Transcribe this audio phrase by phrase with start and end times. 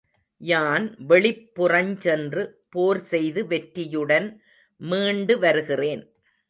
[0.41, 4.41] யான் வெளிப் புறஞ் சென்று போர்செய்து வெற்றியுடன்
[4.81, 6.03] மீண்டு வருகிறேன்.